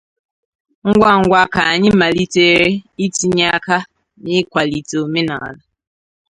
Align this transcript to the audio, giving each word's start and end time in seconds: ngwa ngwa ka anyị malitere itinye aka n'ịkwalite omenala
ngwa 0.89 1.11
ngwa 1.21 1.41
ka 1.53 1.61
anyị 1.73 1.89
malitere 1.99 2.67
itinye 3.05 3.45
aka 3.57 3.77
n'ịkwalite 4.23 4.95
omenala 5.05 5.61